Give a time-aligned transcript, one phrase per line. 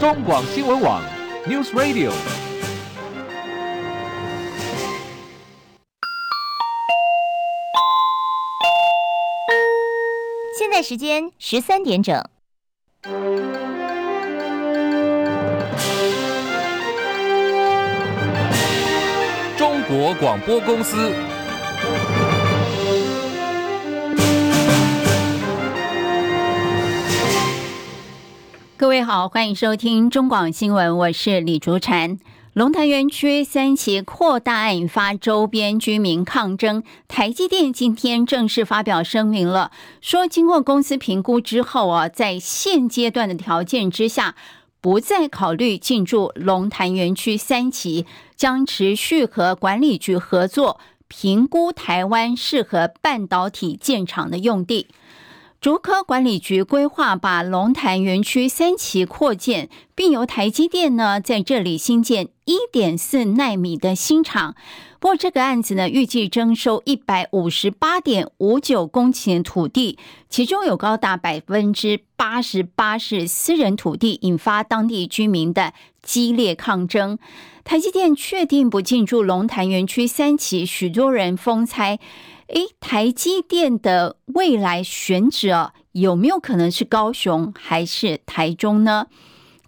[0.00, 1.02] 中广新闻网
[1.46, 2.10] News Radio。
[10.58, 12.24] 现在时间十三点整。
[19.58, 21.39] 中国广播公司。
[28.90, 32.18] 各位好，欢迎收听中广新闻，我是李竹婵。
[32.54, 44.34] 龙潭园区三期扩大案引发周边居民抗争，台积电今天正式发表声明了，说经过公司评估之后啊，在现阶段的条件之下，
[44.80, 54.88] 不再考虑进驻龙潭园区三期，将持续和管理局合作，评估台湾适合半导体建厂的用地。
[55.60, 64.54] 竹科管理局规划把龙潭园区三期扩建，并由台积电呢在这里新建一点四奈米的新厂。
[64.98, 69.98] 不过这个案子呢，预计征收一百五十八点五九公顷土地，
[70.30, 77.18] 其中有高达百分之八十八是私人土地，引发当地居民的激烈抗争。
[77.64, 81.98] 台积电确定不进驻龙潭园区三期，许多人风猜。
[82.52, 89.06] 诶，台积电的未来选址哦有没有可能是高雄还是台中呢？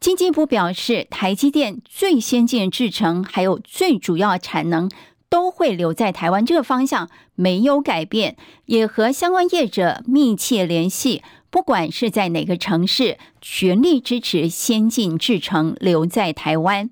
[0.01, 4.91] 经济部表示，台积电最先进的制程还有最主要产能
[5.29, 16.91] 都会留在台湾，这个方向没有改变，也和相关业者密切联系，不管是在哪个城市，全力支持先进制程留在台湾。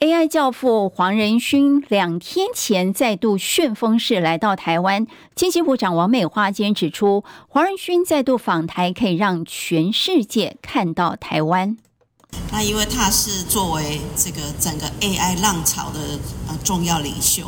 [0.00, 11.76] AI 教父黄仁勋两天前再度旋风式来到台湾，经济部长王美花今天指出，黄仁勋再度访台可以让全世界看到台湾。
[12.50, 16.00] 那因为他是作为这个整个 AI 浪潮的
[16.48, 17.44] 呃重要领袖，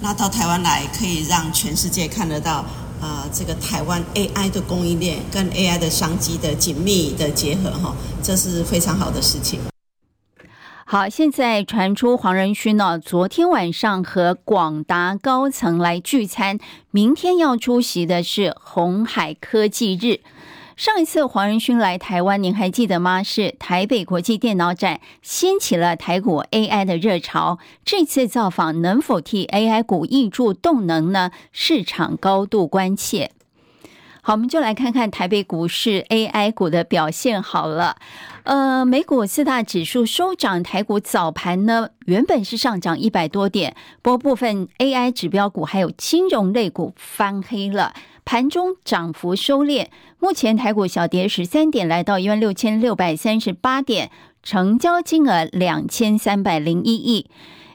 [0.00, 2.64] 那到台湾来可以让全世界看得到
[3.02, 9.60] 呃这个台湾 AI 的供应链跟 AI 的商机的紧密的结合哈，这是非常好的事情。
[10.92, 16.58] 好，现在传出黄仁勋呢，昨天晚上和广达高层来聚餐，
[16.90, 20.18] 明天要出席的是鸿海科技日。
[20.74, 23.22] 上一次黄仁勋来台湾，您还记得吗？
[23.22, 27.60] 是台北国际电脑展掀起了台股 AI 的热潮。
[27.84, 31.30] 这次造访能否替 AI 股挹注动能呢？
[31.52, 33.30] 市场高度关切。
[34.22, 37.96] 好，我们就来看看台北股市 AI 股的表现好了。
[38.42, 47.94] 呃，美股四大指数收涨，台股早盘呢原本是上涨一百多点，不过部分 AI 指标股还有金融类股翻黑了，
[48.24, 49.86] 盘中涨幅收敛。
[50.18, 54.10] 目前台股小跌十三点，来到一万六千六百三十八点，
[54.42, 57.26] 成交金额两千三百零一亿。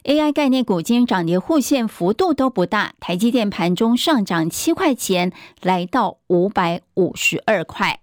[0.05, 2.93] AI 概念股今天涨跌互现，幅度都不大。
[2.99, 5.31] 台积电盘中上涨七块钱，
[5.63, 7.99] 来到五百五十二块。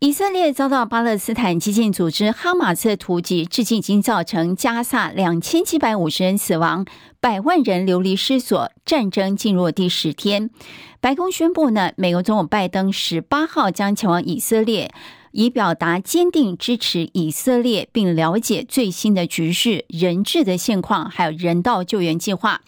[0.00, 6.84] 以色列遭到巴勒斯坦激进组织哈马斯突击，至今已经造成加萨两千七百五十人死亡，
[7.20, 10.50] 百万人流离失所，战争进入第十天。
[11.00, 14.90] 白宫宣布呢，美国总统拜登十八号将前往以色列。
[15.32, 22.62] 以表达坚定支持以色列，并了解最新的局势、人质的现况，还有人道救援计划。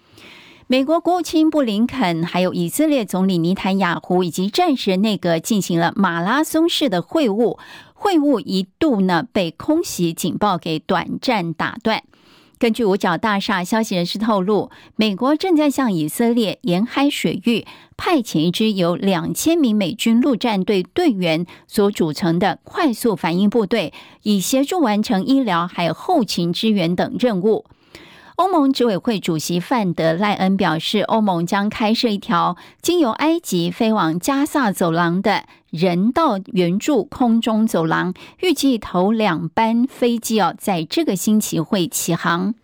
[0.69, 7.59] 美国国务卿布林肯，还有以色列总理尼坦雅胡以及战时内阁进行了马拉松式的会晤，
[7.93, 12.03] 会晤一度呢被空袭警报给短暂打断。
[12.63, 23.93] 根据五角大厦消息人士透露，美国正在向以色列沿海水域派遣一支由两千名美军陆战队队员所组成的快速反应部队，
[24.23, 27.65] 以协助完成医疗还有后勤支援等任务。
[28.37, 42.55] 欧盟执委会主席范德赖恩表示，欧盟将开设一条经由埃及飞往加萨走廊的人道援助空中走廊，预计头两班飞机哦在这个星期会起航。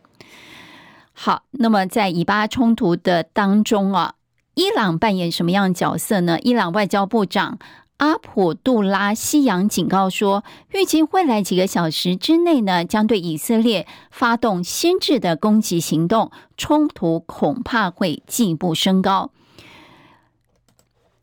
[1.14, 4.12] 好，那么在以巴冲突的当中啊，
[4.52, 6.38] 伊朗扮演什么样角色呢？
[6.42, 7.58] 伊朗外交部长
[7.96, 19.30] 阿卜杜拉希扬警告说，预计未来几个小时之内呢，将对以色列发动先制的攻击行动，冲突恐怕会进一步升高。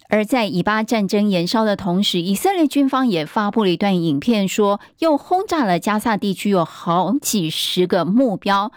[0.08, 8.72] 而在以巴战争延烧的同时，以色列军方也发布了一段影片，说又轰炸了加萨地区有好几十个目标。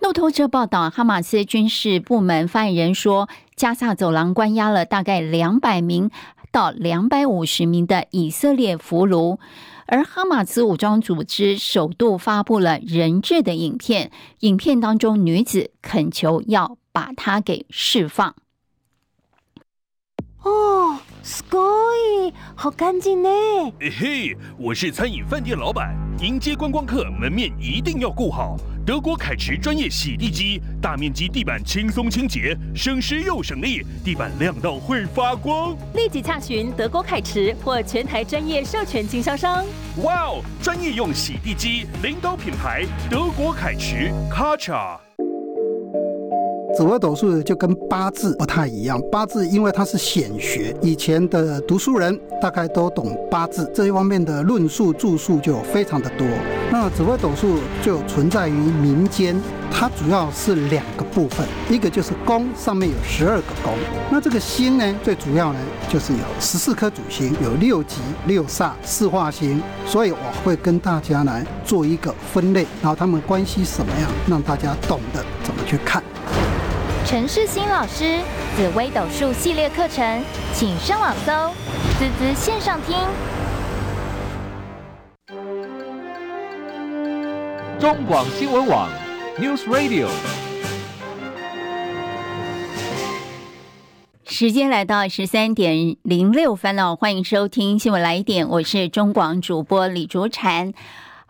[0.00, 6.10] 路透社报道，哈马斯军事部门发言人说，加萨走廊关押了大概两百名
[6.50, 9.38] 到两百五十名的以色列俘虏。
[9.86, 18.34] 而哈马斯武装组织首度发布了人质的影片，影片当中女子恳求要把他给释放。
[20.43, 21.59] 哦，すご
[21.93, 23.29] い，好干净呢！
[23.79, 28.55] 嘿嘿，我是餐饮饭店老板，迎接观光客，门面一定要顾好。
[28.85, 35.75] 德国凯驰专业洗地机，大面积地板轻松清洁，省时又省力，地板亮到会发光。
[35.93, 39.65] 立即洽询德国凯驰或全台专业授权经销商。
[40.03, 44.97] 哇哦，专业用洗地机，领导品牌德国凯驰，卡恰。
[46.74, 56.26] 紫微斗数就跟八字不太一样，八字因为它是显学，以前的读书人大概都懂八字这一方面的论述著述就非常的多。
[56.70, 59.38] 那紫微斗数就存在于民间，
[59.70, 63.74] 它主要是两个部分，一个就是宫，上面有十二个宫，
[64.10, 65.58] 那这个星呢，最主要呢
[65.90, 67.96] 就是有十四颗主星，有六吉、
[68.26, 76.02] 六煞、四化星，所以我会跟大家来做一个分类，然后他们关系什么样，让大家懂得怎么去看。
[77.12, 78.20] 陈世新老师
[78.56, 80.24] 紫微斗数系列课程，
[80.54, 81.52] 请上网搜
[82.00, 82.96] “滋滋线上听”。
[87.78, 88.88] 中广新闻网
[89.38, 90.08] News Radio。
[94.24, 100.72] 时间来到十三点零六分了，欢迎收听新闻来一点，我是中广主播李竹婵。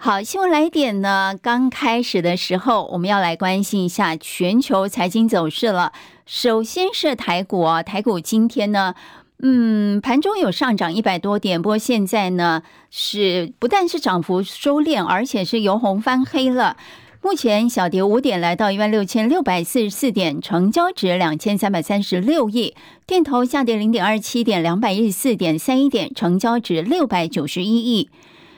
[0.05, 1.33] 好，新闻来点呢。
[1.41, 5.93] 刚开始的时候，我们要来关心一下全球财经走势了。
[6.27, 8.97] 首先是台股啊，台股今天呢，
[9.45, 16.77] 嗯，盘中有上涨一百多点，不过现在呢是不但是涨幅收敛，而且是由红翻黑了。
[17.23, 22.75] 目前小跌五点，来到一万六千六百四十四点，成交值两千三百三十六亿。
[23.07, 28.11] 电投下跌零点二七点，两百一十四点三一点，成交值六百九十一亿。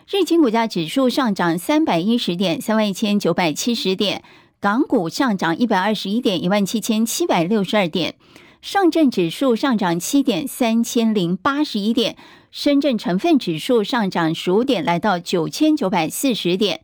[0.06, 4.18] 日经股价指数上涨三百一十点，三万一千九百七十点；
[4.60, 8.12] 港股上涨一百二十一点，一万七千七百六十二点；
[8.60, 12.16] 上证指数上涨七点，三千零八十一点；
[12.50, 16.80] 深圳成分指数上涨十五点，来到九千九百四十点；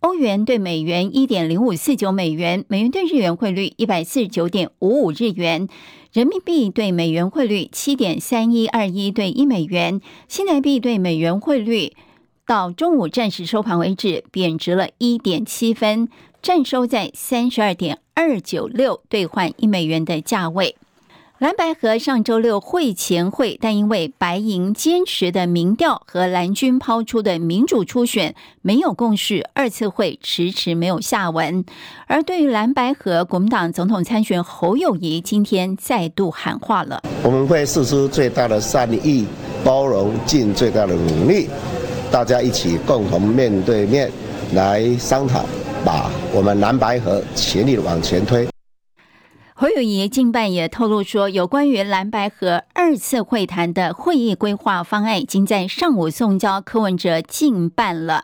[0.00, 5.68] 欧元对美元一点零五四九美元，美元对日元汇率一百四十九点五五日元，
[6.12, 11.92] 人民币对美元汇率七点三一二一对一美元，新台币对美元汇率。
[12.46, 16.10] 到中午暂时收盘为止，贬值了一点七分，
[16.42, 20.76] 暂收在三十二点二九六兑换一美元的价位。
[21.38, 31.64] 蓝白河上周六会前会，但因为白银坚持的民调和蓝军抛出的民主初选没有共识，二次会迟迟没有下文。
[32.06, 39.26] 而对于蓝白河，国民党总统参选侯友谊今天再度喊话了：我们会试出最大的善意、
[39.64, 41.48] 包容，尽最大的努力。
[42.14, 44.08] 大家一起共同面对面
[44.52, 45.44] 来商讨，
[45.84, 48.46] 把我们蓝白河全力往前推。
[49.52, 58.22] 侯友宜近半也透露说，有关于蓝白河二次会谈的会议规划方案已经在上午送交柯文哲进办了。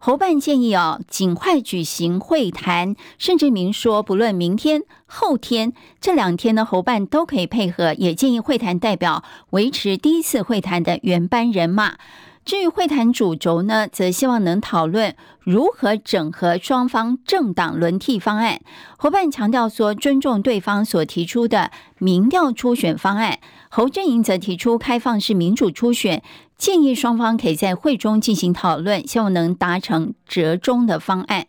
[0.00, 11.98] 侯办建议哦，尽快举行会谈，甚至明说不论明天、后天这两天的侯办都可以配合，也建议会谈代表维持第一次会谈的原班人马。
[12.48, 18.62] 至于会谈主轴呢，则希望能讨论如何整合双方政党轮替方案。
[18.96, 23.38] 侯办强调说，尊重对方所提出的民调初选方案。
[23.68, 26.22] 侯振营则提出开放式民主初选，
[26.56, 31.46] 建议双方可以在会中进行讨论，希望能达成折中的方案。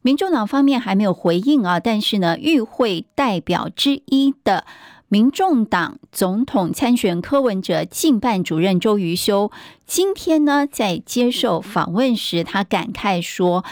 [0.00, 4.64] 民众党方面还没有回应啊，但是呢，与会代表之一的。
[5.10, 9.50] 民众党总统参选柯文哲竞办主任周瑜修
[9.86, 13.64] 今天呢，在接受访问时，他感慨说：“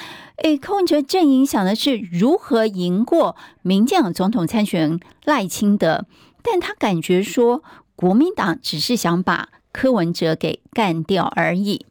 [0.43, 6.07] 诶，柯文哲阵营想的是如何赢过民进党总统参选赖清德，
[6.43, 7.63] 但他感觉说
[7.95, 11.85] 国民党只是想把柯文哲给干掉而已。”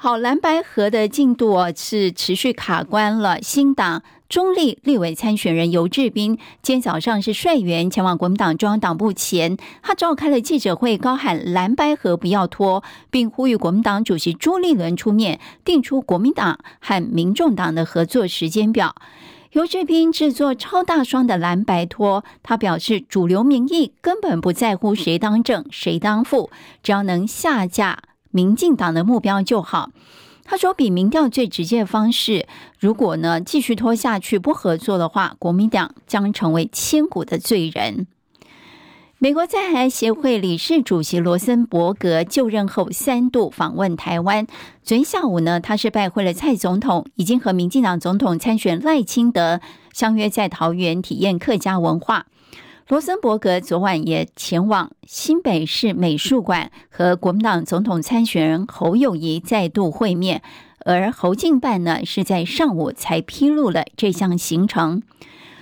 [0.00, 4.02] 好，蓝白河的进度是持续卡关了，新党。
[4.28, 18.94] 中立立委参选人游志斌今天早上是率员前往国民党中央党部前，他召开了记者会，高喊蓝白合不要拖，并呼吁国民党主席朱立伦出面定出国民党和民众党的合作时间表。
[19.52, 26.50] 游志斌制作超大双的蓝白拖，他表示主流民意根本不在乎谁当正谁当副，
[26.82, 29.88] 只要能下架民进党的目标就好。
[30.50, 32.46] 他说：“比民调最直接的方式，
[32.80, 38.06] 如果呢继续拖下去不合作的话，国民党将成为千古的罪人。”
[39.20, 44.46] 美国在台协会理事主席罗森伯格就任后三度访问台湾。
[44.82, 49.60] 昨天下午呢，他是拜会了蔡总统，已经和民进党总统参选赖清德
[49.92, 52.26] 相约在桃园体验客家文化。
[52.88, 60.40] 罗森伯格昨晚也前往新北市美术馆和国民党总统参选人侯友谊再度会面，
[60.86, 65.02] 而侯进办呢是在上午才披露了这项行程。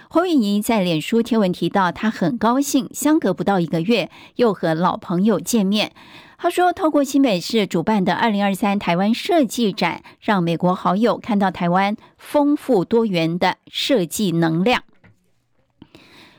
[0.09, 5.91] 侯友谊在脸书贴文提到，他很高兴，相隔不到一个月又和老朋友见面。
[6.39, 14.85] 他说，透过新北市主办的二零二三台湾设计展，让美国好友看到台湾丰富多元的设计能量。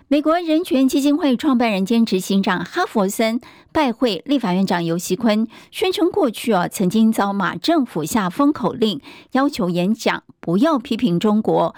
[0.10, 3.42] 美国人权基金会创办人兼执行长哈佛森
[3.74, 9.02] 拜会立法院长游锡坤，宣称过去啊曾经遭马政府下封口令，
[9.34, 11.76] 要求演讲不要批评中国。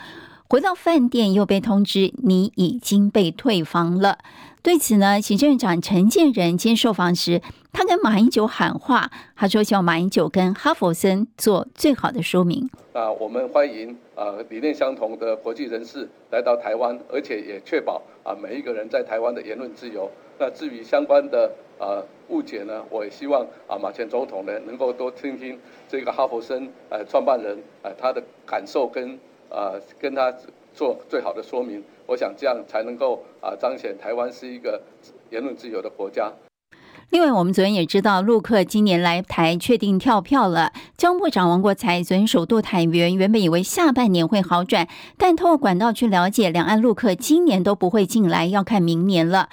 [0.52, 4.18] 回到饭店，又被通知你已经被退房了。
[4.64, 7.40] 对此呢，行政院长陈建仁接受访时，
[7.72, 12.68] 他跟马英九喊话，他说希望马英九跟哈佛森做最好的说明。
[12.94, 20.10] 啊，我们欢迎啊理念相同的国际人士来到台湾，而且也确保啊每一个人在台湾的言论自由。
[20.40, 29.16] 那至于相关的啊误解呢，我也希望啊马前总统呢能够多听听这个哈佛森呃创办人呃他的感受跟。
[29.50, 30.34] 呃，跟他
[30.74, 34.82] 做最好的说明，我想这样才能够啊彰显台湾是一个
[35.30, 36.32] 言论自由的国家。
[37.10, 40.72] 另外，我们昨天也知道，陆客今年来台确定跳票了。
[40.96, 44.88] 交通部长王国材昨天首度坦言，原本以为下半年会好转，
[45.18, 49.50] 但透过管道去了解，两岸陆客今年都不会进来，要看明年了。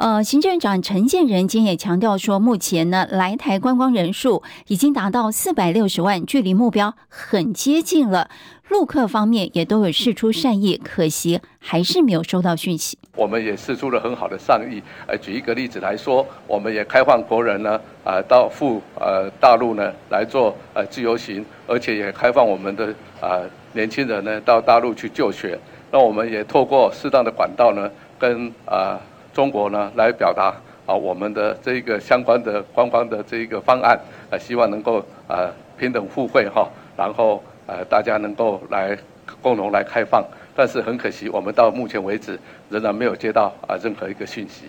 [0.00, 8.30] 呃，行政长陈建仁今天也强调说，目前呢来台观光人数已经达到四百六十万，距离目标很接近了。
[8.70, 12.96] 陆客方面也都有释出善意，可惜还是没有收到讯息。
[13.14, 14.82] 我们也释出了很好的善意。
[15.06, 22.86] 呃，举一个例子来说，我们也开放国人呢，呃，到赴呃大陆呢来做呃自由行，而且也开放我们的、
[23.20, 23.42] 呃、
[23.74, 25.60] 年轻人呢到大陆去就学。
[25.90, 28.50] 那我们也透过适当的管道呢，跟。
[28.64, 28.98] 呃
[29.32, 30.54] 中国呢，来表达
[30.86, 33.98] 啊我们的这个相关的官方的这个方案，
[34.30, 38.96] 呃，希望能够呃平等互惠哈，然后呃大家能够来
[39.40, 40.24] 共同来开放，
[40.56, 44.64] 但是很可惜，我们到目前为止仍然没有接到啊任何一个讯息。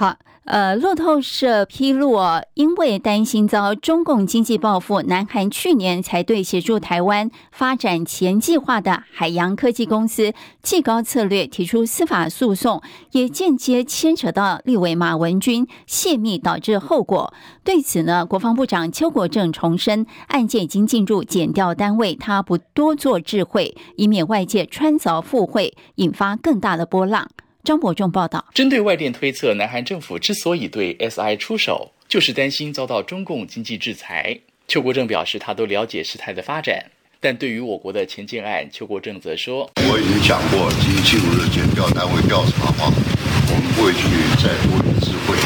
[0.00, 0.16] 好。
[0.44, 2.18] 呃，路透社披露，
[2.54, 17.32] 因为担心遭中共经济报复，南韩去年才对协助台湾发展前计划的海洋科技公司技高策略提出司法诉讼，也间接牵扯到立委马文君泄密导致后果。
[17.62, 27.28] 对此呢，国防部长邱国正重申，案件已经进入检调单位，他不多做智慧，以免外界穿凿附会，引发更大的波浪。
[27.62, 34.38] 张伯仲报道：针对外电推测，南韩政府之所以对 SI 出手，就是担心遭到中共经济制裁。
[34.66, 36.82] 邱国正表示，他都了解事态的发展，
[37.20, 44.08] 但对于我国的前建案，邱国正则说：“我已经讲过，已经进入的检调单位调查嘛，我们不会去
[44.40, 45.36] 再多言智慧，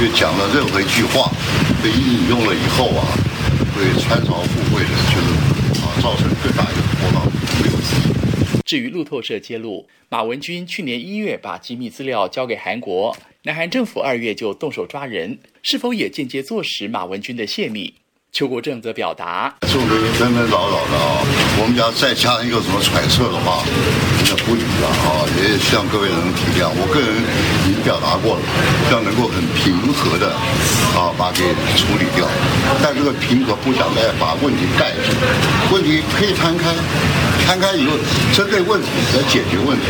[0.00, 1.30] 因为讲了任何一句话
[1.80, 3.06] 被引用了以后啊，
[3.76, 5.30] 会穿凿附会的，就是
[5.78, 7.22] 啊，造成更大一个波浪，
[7.62, 8.21] 没有意义。”
[8.72, 17.92] 至于路透社揭露，马文君去年一月把机密资料交给韩国，南韩政府二月就动手抓人，是否也间接坐实马文君的泄密？
[18.32, 19.82] 邱国正则表达：这种
[20.14, 21.20] 纷纷扰扰的啊，
[21.60, 23.60] 我们要再加一个什么揣测的话，
[24.24, 25.28] 那不理了啊！
[25.36, 27.12] 也希望各位能体谅，我个人
[27.68, 28.42] 已经表达过了，
[28.88, 30.32] 要能够很平和的
[30.96, 31.44] 啊把给
[31.76, 32.24] 处理掉。
[32.80, 35.12] 但这个平和不想再把问题盖住，
[35.68, 36.72] 问题可以摊开，
[37.46, 37.96] 摊开以后
[38.32, 39.86] 针对问题来解决问题，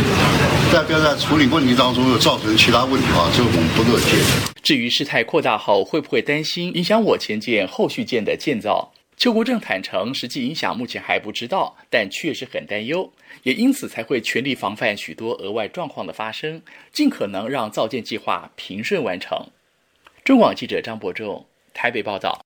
[0.71, 4.19] 但不要在处理问题当中又造成其他问题啊，这个我们不乐见。
[4.61, 13.11] 至于事态扩大后会不会担心影响我前建后续建的建造，邱国正坦承，实际影响目前还不知道，但确实很担忧，
[13.43, 19.37] 也因此才会全力防范许多额外状况的发生，尽可能让造建计划平顺完成。
[20.25, 22.42] 中广记者张伯仲台北报道。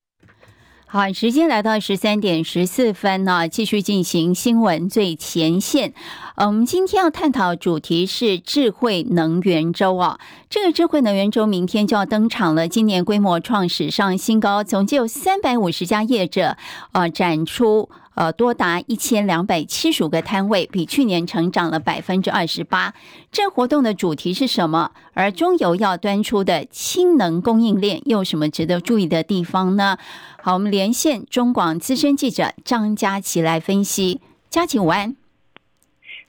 [0.90, 5.92] 好，时间来到十三点十四分呢，继续进行新闻最前线。
[6.34, 10.18] 呃，我们今天要探讨主题是智慧能源周啊。
[10.48, 16.56] 这个智慧能源周明天就要登场了，今年规模创史上新高，总计有三百五十家业者
[16.92, 17.90] 呃展出。
[18.18, 22.92] 呃，多达一千两百七十五个摊位，比去年成长了百分之二十八。
[23.30, 24.90] 这活动的主题是什么？
[25.14, 29.98] 而中油要端出的氢能供应链又有什么值得注意的地方呢？
[30.42, 34.20] 好，我们连线中广资深记者张佳琪来分析。
[34.50, 35.14] 佳琪午安。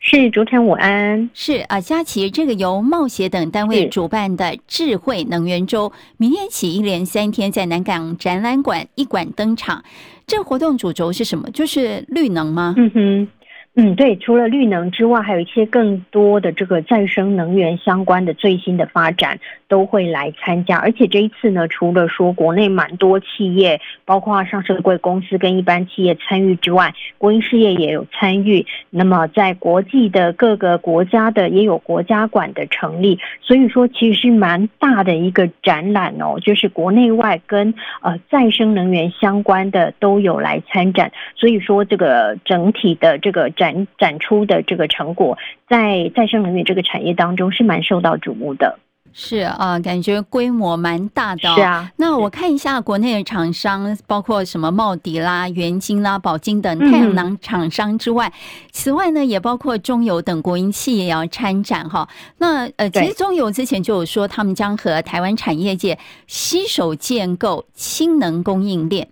[0.01, 9.83] 是主持人午安，是啊，佳琪，这个由贸协等单位主办的智慧能源周，明天起一连三天在南港展览馆一馆登场。
[10.29, 11.49] 这活动主轴是什么？
[11.51, 12.75] 就是绿能吗？
[12.77, 13.27] 嗯哼。
[13.75, 19.39] 嗯，对，除了绿能之外，还有一些更多的这个再生能源相关的最新的发展
[19.69, 20.77] 都会来参加。
[20.77, 28.65] 而且这一次呢，除了说国内蛮多企业，包括上市的贵公司跟一般企业参与之外，国营事业也有参与。
[28.89, 41.11] 那么在国际的各个国家的也有国家馆的成立，所以说其实是蛮大的一个展览哦，就是国内外跟呃再生能源相关的都有来参展。
[41.35, 43.49] 所以说这个整体的这个。
[43.59, 48.79] 展展出的这个成果，在再生能源这个产业当中是蛮受到瞩目的。
[49.13, 51.55] 是啊，感觉规模蛮大的哦。
[51.55, 62.07] 是啊，那我看一下国内的厂商，包括什么茂迪啦、元晶啦、宝晶等太阳能厂商之外，嗯，此外呢，也包括中油等国营企业也要参展哈。
[62.37, 65.97] 那呃，其实中油之前就有说，他们将和台湾产业界
[66.27, 69.07] 携手建构氢能供应链。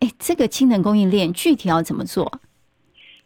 [0.00, 2.40] 哎，这个氢能供应链具体要怎么做？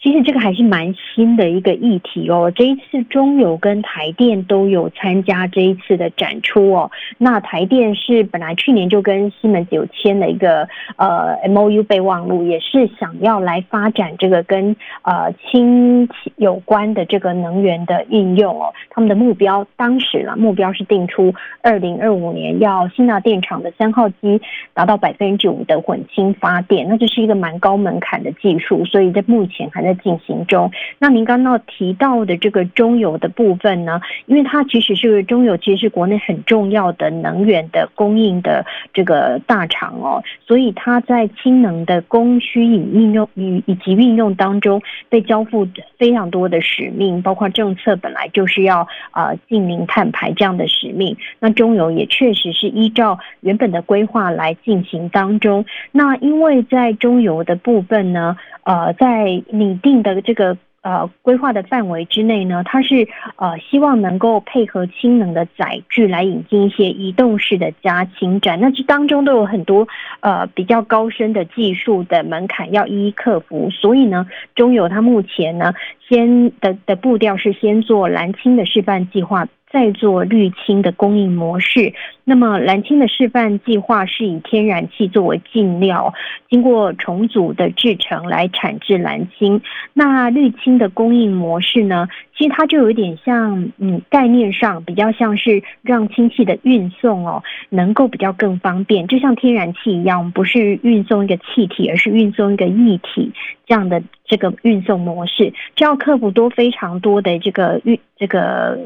[0.02, 2.50] 其实这个还是蛮新的一个议题哦。
[2.52, 6.90] 这一次中油跟台电都有参加这一次的展出哦。
[7.18, 18.74] 那台电是本来去年就跟西门子有签了一个呃 MOU 备忘录，也是想要来发展这个跟呃氢有关的这个能源的应用哦。
[18.90, 21.32] 他们的目标当时呢，目标是定出
[21.62, 24.42] 二零二五年要新纳电厂的三号机
[24.74, 29.91] 达到百分之五的混氢发电，那这是一个蛮高门槛的技术，所以在目前还在。
[29.94, 30.70] 进行中。
[30.98, 34.00] 那您刚刚提到的这个中油的部分呢？
[34.26, 45.66] 因为它其实是中油，其实是国内很重要的能源的供应的这个大厂哦，所以它在氢能的供需与应用与以及运用当中被交付
[45.98, 51.16] 非常多的使命，包括政策本来就是要呃净零碳排这样的使命。
[51.40, 55.64] 那中油也确实是依照原本的规划来进行当中。
[55.90, 69.86] 那因为在中油的部分呢，呃，在你定的这个呃规划的范围之内呢，它是呃希望能够配合氢能的载具来引进一些移动式的加氢站，那这当中都有很多
[70.20, 75.72] 呃比较高深的技术的门槛要一一克服，所以呢，中油它目前呢
[76.12, 79.48] 先的的步调是先做蓝青的示范计划。
[79.72, 81.94] 再做绿青的供应模式，
[82.24, 86.12] 那么蓝青的示范计划是以天然气作为进料，
[86.50, 89.62] 经过重组的制成来产制蓝青。
[89.94, 92.06] 那绿青的供应模式呢？
[92.36, 103.32] 其实它就有点像，嗯，概念上比较像是让氢气的运送哦，能够比较更方便，就像天然气一样，不是运送一个气体，而是运送一个液体
[103.66, 108.78] 这样的这个运送模式，这要克服多非常多的这个运这个。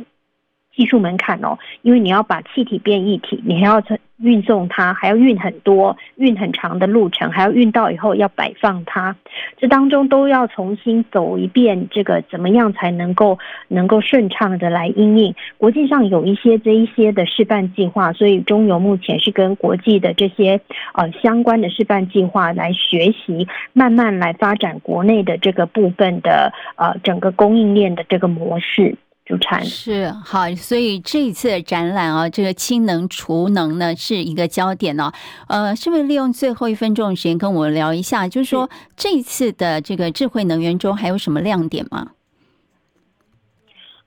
[0.76, 3.82] 技术门槛哦，因为你要把气体变液体，你还要
[4.18, 9.16] 运送它，还要运很多、运很长的路程，还要运到以后要摆放它，
[9.58, 15.34] 这当中都要重新走一遍，这个怎么样才能够能够顺畅的来应应？
[15.58, 20.60] 国际上有一些这一些的示范计划，所以中油目前是跟国际的这些
[20.94, 28.96] 呃相关的示范计划来学习，慢慢来发展国内的这个部分的呃整个供应链的这个模式。
[29.26, 35.12] 主产是好，所以这一次的展览啊，这个氢能储能呢是一个焦点呢、
[35.48, 35.64] 啊。
[35.64, 38.28] 呃，是不是利用最后一分钟的时间跟我聊一下？
[38.28, 42.12] 就是说这一次的这个智慧能源中还有什么亮点吗？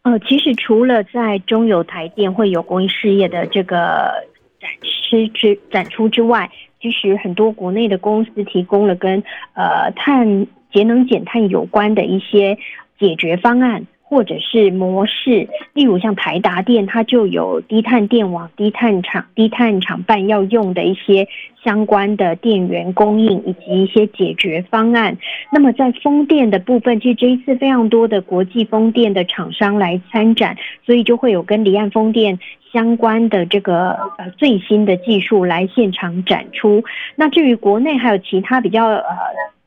[0.03, 4.25] 呃，其实除了在中油台电会有公益事业的这个
[4.61, 6.49] 展示之展出之外，
[6.81, 9.21] 其实很多国内的公司提供了跟
[9.53, 12.57] 呃碳节能减碳有关的一些
[12.97, 13.85] 解决方案。
[14.09, 21.27] 或者是模式，例如像台达电，它就有低碳电网、低碳厂、低碳厂办要用的一些
[21.63, 25.15] 相关的电源供应以及一些解决方案。
[25.53, 32.39] 那么在风电的部分，其实这一次非常多的国际风电的厂商来参展，所以就会有跟离岸风电
[32.73, 36.83] 相关的这个呃最新的技术来现场展出。
[37.15, 39.03] 那至于国内还有其他比较呃。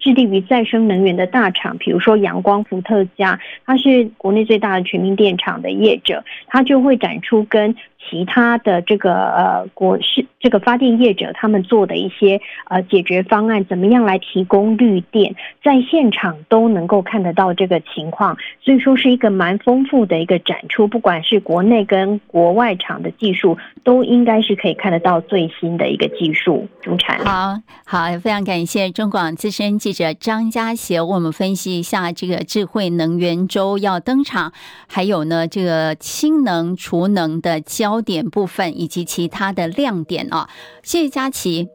[0.03, 7.75] 致力于再生能源的大厂，比如说阳光伏特加，它是国内最大的全民电厂的业者，它就会展出跟
[8.11, 26.67] 其他的这个呃国是这个发电业者他们做的一些呃解决方案，怎么样来提供绿电，在现场都能够看得到这个情况，所以说是一个蛮丰富的一个展出，不管是国内跟国外厂的技术，都应该是可以看得到最新的一个技术。
[26.81, 34.53] 主产好好，非常感谢中广资深记者张家协，为我们分析一下这个智慧能源周要登场，
[34.87, 40.49] 还有呢这个氢能储能的焦点部分以及其他的亮点啊。
[40.83, 41.69] 谢谢佳琪。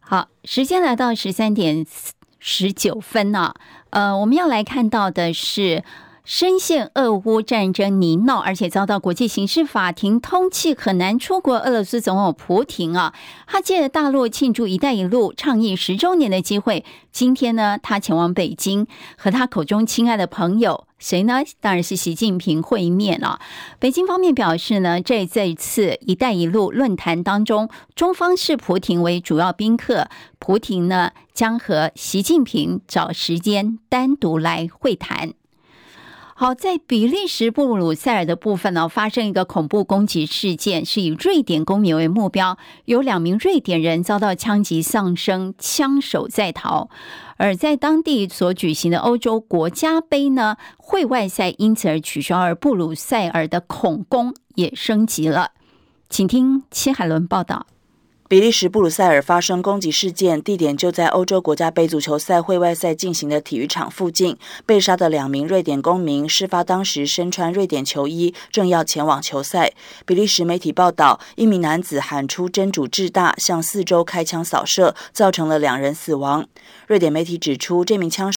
[0.00, 1.86] 好，时间来到十三点
[2.38, 3.54] 十九分呢、啊，
[3.90, 5.82] 呃，我们要来看到的是。
[6.26, 11.54] 深陷俄乌战争泥淖，而且遭到国际刑事法庭通缉，很难出国。
[11.56, 13.14] 俄罗斯总统普廷啊，
[13.46, 21.44] 他借着大陆庆祝“一带一路”倡议十周年的机会，今天呢，他前往北京，和他口中亲爱的朋友谁呢？
[21.60, 23.38] 当然是习近平会面了。
[23.78, 30.08] 北京方面表示呢，在这一次“一带一路”论坛当中，中方视普廷为主要宾客，
[30.40, 35.34] 普廷呢将和习近平找时间单独来会谈。
[36.38, 46.90] 好，在比利时布鲁塞尔的部分呢，发生一个恐怖攻击事件，是以瑞典公民为目标，有两名瑞典人遭到枪击丧生，枪手在逃。
[47.38, 55.52] 而在当地所举行的欧洲国家杯呢，会外赛因此而取消，而布鲁塞尔的恐攻也升级了。
[56.10, 57.66] 请听戚海伦报道。
[58.28, 64.36] 比利时布鲁塞尔发生攻击事件，地点就在欧洲国家杯足球赛会外赛进行的体育场附近。
[64.64, 69.72] 被杀的两名瑞典公民，事发当时身穿瑞典球衣，正要前往球赛。
[70.04, 76.44] 比利时媒体报道，一名男子喊出“真主至大”，向四周开枪扫射，造成了两人死亡。
[76.88, 78.32] 瑞典媒体指出，这名枪